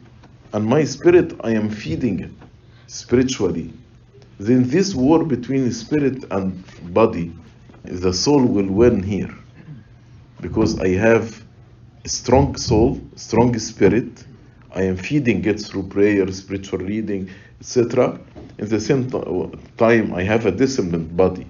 and 0.53 0.65
my 0.65 0.83
spirit, 0.83 1.33
I 1.43 1.51
am 1.51 1.69
feeding 1.69 2.19
it 2.19 2.31
spiritually, 2.87 3.73
then 4.39 4.69
this 4.69 4.93
war 4.93 5.23
between 5.23 5.71
spirit 5.71 6.23
and 6.29 6.63
body, 6.93 7.33
the 7.83 8.13
soul 8.13 8.45
will 8.45 8.67
win 8.67 9.01
here. 9.01 9.33
Because 10.41 10.79
I 10.79 10.89
have 10.89 11.44
strong 12.05 12.55
soul, 12.55 13.01
strong 13.15 13.57
spirit, 13.59 14.25
I 14.73 14.83
am 14.83 14.97
feeding 14.97 15.43
it 15.45 15.59
through 15.59 15.83
prayer, 15.83 16.31
spiritual 16.31 16.79
reading, 16.79 17.29
etc. 17.59 18.19
In 18.57 18.69
the 18.69 18.79
same 18.79 19.09
uh, 19.13 19.47
time, 19.77 20.13
I 20.13 20.23
have 20.23 20.45
a 20.45 20.51
disciplined 20.51 21.15
body. 21.15 21.47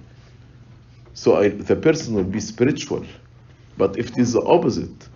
So 1.14 1.36
I, 1.36 1.48
the 1.48 1.76
person 1.76 2.14
will 2.14 2.24
be 2.24 2.40
spiritual. 2.40 3.04
But 3.76 3.98
if 3.98 4.10
it 4.10 4.18
is 4.18 4.32
the 4.32 4.42
opposite, 4.42 5.08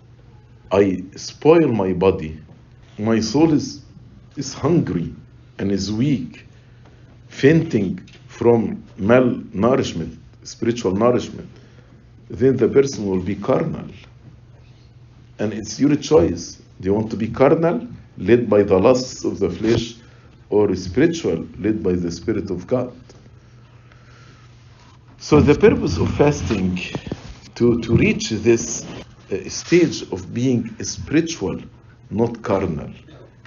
I 0.71 1.03
spoil 1.15 1.67
my 1.67 1.93
body, 1.93 2.39
my 2.99 3.19
soul 3.19 3.53
is, 3.53 3.81
is 4.35 4.53
hungry 4.53 5.13
and 5.57 5.71
is 5.71 5.91
weak, 5.91 6.45
fainting 7.29 7.97
from 8.27 8.83
malnourishment, 8.99 10.17
spiritual 10.43 10.93
nourishment, 10.93 11.49
then 12.29 12.57
the 12.57 12.67
person 12.67 13.05
will 13.07 13.21
be 13.21 13.35
carnal. 13.35 13.87
And 15.41 15.55
it's 15.55 15.79
your 15.79 15.95
choice. 15.95 16.61
Do 16.79 16.89
you 16.89 16.93
want 16.93 17.09
to 17.09 17.17
be 17.17 17.27
carnal, 17.27 17.87
led 18.19 18.47
by 18.47 18.61
the 18.61 18.77
lusts 18.77 19.25
of 19.25 19.39
the 19.39 19.49
flesh, 19.49 19.95
or 20.51 20.75
spiritual, 20.75 21.47
led 21.57 21.81
by 21.81 21.93
the 21.93 22.11
Spirit 22.11 22.51
of 22.51 22.67
God? 22.67 22.93
So, 25.17 25.41
the 25.41 25.55
purpose 25.55 25.97
of 25.97 26.13
fasting 26.15 26.79
to, 27.55 27.81
to 27.81 27.95
reach 27.95 28.29
this 28.29 28.85
uh, 29.31 29.49
stage 29.49 30.03
of 30.11 30.31
being 30.31 30.75
spiritual, 30.83 31.59
not 32.11 32.43
carnal, 32.43 32.93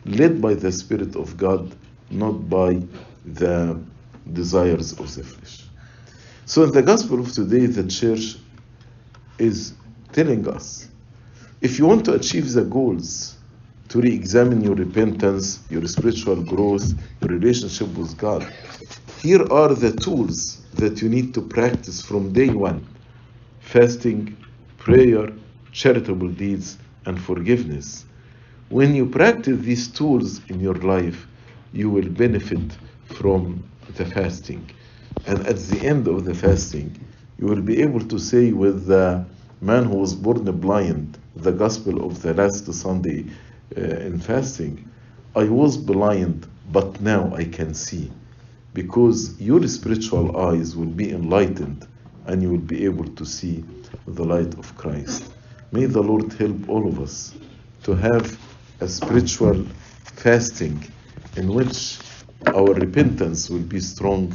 led 0.05 0.43
by 0.43 0.55
the 0.55 0.73
Spirit 0.73 1.15
of 1.15 1.37
God, 1.37 1.77
not 2.11 2.51
by 2.51 2.83
the 3.25 3.81
desires 4.33 4.99
of 4.99 5.15
the 5.15 5.23
flesh. 5.23 5.63
So, 6.45 6.65
in 6.65 6.73
the 6.73 6.83
gospel 6.83 7.21
of 7.21 7.31
today, 7.31 7.67
the 7.67 7.87
church 7.87 8.35
is 9.39 9.75
telling 10.13 10.49
us 10.49 10.89
if 11.65 11.79
you 11.79 11.87
want 11.87 12.05
to 12.05 12.13
achieve 12.13 12.53
the 12.53 12.63
goals, 12.63 13.39
to 13.89 13.99
re 13.99 14.13
examine 14.13 14.63
your 14.63 14.75
repentance, 14.75 15.61
your 15.71 15.87
spiritual 15.89 16.43
growth, 16.43 16.93
your 17.23 17.31
relationship 17.39 17.89
with 17.97 18.15
God, 18.19 18.47
here 19.23 19.43
are 19.51 19.75
the 19.75 19.93
tools 19.93 20.61
that 20.75 21.01
you 21.01 21.09
need 21.09 21.33
to 21.33 21.41
practice 21.41 22.03
from 22.03 22.35
day 22.35 22.51
one 22.51 22.87
fasting, 23.61 24.37
prayer, 24.77 25.33
charitable 25.73 26.29
deeds, 26.29 26.77
and 27.07 27.19
forgiveness. 27.19 28.05
When 28.69 28.95
you 28.95 29.07
practice 29.07 29.59
these 29.61 29.89
tools 29.89 30.43
in 30.51 30.61
your 30.61 30.75
life, 30.75 31.27
you 31.73 31.89
will 31.89 32.11
benefit 32.11 32.77
from 33.07 33.65
the 33.97 34.05
fasting. 34.05 34.71
And 35.27 35.47
at 35.47 35.57
the 35.57 35.81
end 35.81 36.09
of 36.09 36.27
the 36.27 36.35
fasting, 36.35 37.01
you 37.39 37.47
will 37.47 37.63
be 37.63 37.81
able 37.81 38.01
to 38.01 38.19
say 38.19 38.53
with 38.53 38.87
the 38.87 39.25
man 39.65 39.85
who 39.85 39.97
was 39.97 40.15
born 40.15 40.45
blind, 40.61 41.17
the 41.37 41.51
gospel 41.51 42.05
of 42.05 42.21
the 42.21 42.35
last 42.35 42.71
Sunday 42.73 43.25
uh, 43.77 43.81
in 43.81 44.19
fasting, 44.19 44.91
I 45.35 45.45
was 45.45 45.79
blind, 45.79 46.47
but 46.71 47.01
now 47.01 47.35
I 47.35 47.45
can 47.45 47.73
see. 47.73 48.13
Because 48.75 49.41
your 49.41 49.67
spiritual 49.67 50.37
eyes 50.37 50.77
will 50.77 50.95
be 51.03 51.13
enlightened 51.13 51.89
and 52.27 52.43
you 52.43 52.51
will 52.51 52.67
be 52.75 52.85
able 52.85 53.05
to 53.05 53.25
see 53.25 53.65
the 54.07 54.25
light 54.25 54.53
of 54.59 54.77
Christ. 54.77 55.33
May 55.73 55.87
the 55.87 56.03
Lord 56.03 56.33
help 56.35 56.69
all 56.69 56.87
of 56.87 57.01
us 57.01 57.35
to 57.85 57.95
have 57.95 58.39
a 58.81 58.89
spiritual 58.89 59.65
fasting 60.05 60.85
in 61.37 61.53
which 61.55 61.99
our 62.49 62.75
repentance 62.75 63.49
will 63.49 63.67
be 63.77 63.81
strong, 63.81 64.35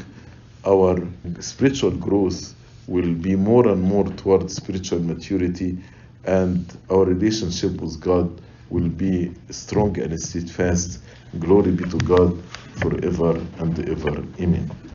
our 0.66 1.08
spiritual 1.40 1.92
growth 1.92 2.56
will 2.90 3.14
be 3.14 3.36
more 3.36 3.68
and 3.70 3.82
more 3.82 4.06
towards 4.06 4.56
spiritual 4.56 5.00
maturity, 5.02 5.78
and 6.26 6.76
our 6.90 7.06
relationship 7.06 7.80
with 7.82 8.00
God 8.02 8.42
will 8.70 8.90
be 8.90 9.34
strong 9.52 10.00
and 10.00 10.20
steadfast. 10.20 11.04
Glory 11.40 11.72
be 11.72 11.86
to 11.86 11.98
God 12.00 12.44
forever 12.82 13.38
and 13.60 13.90
ever. 13.90 14.24
Amen. 14.42 14.80